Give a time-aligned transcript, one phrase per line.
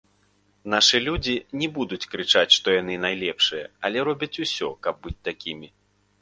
[0.73, 5.67] Нашы людзі не будуць крычаць, што яны найлепшыя, але робяць усё, каб быць такімі.